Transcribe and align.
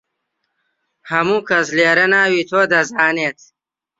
هەموو 1.11 1.45
کەس 1.49 1.67
لێرە 1.77 2.05
ناوی 2.13 2.47
تۆ 2.49 2.61
دەزانێت. 2.71 3.39